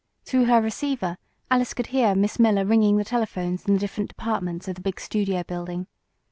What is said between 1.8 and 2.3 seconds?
hear